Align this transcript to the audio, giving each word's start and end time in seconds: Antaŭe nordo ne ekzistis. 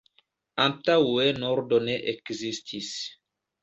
Antaŭe 0.63 1.27
nordo 1.45 1.81
ne 1.87 2.01
ekzistis. 2.17 2.95